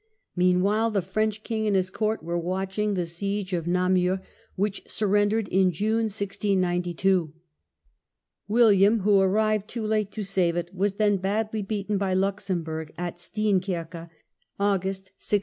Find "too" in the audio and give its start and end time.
9.67-9.85